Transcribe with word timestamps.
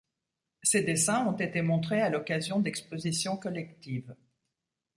Ses 0.63 0.81
dessins 0.81 1.27
ont 1.27 1.37
été 1.37 1.61
montrés 1.61 2.01
à 2.01 2.09
l'occasion 2.09 2.59
d'expositions 2.59 3.37
collectives. 3.37 4.15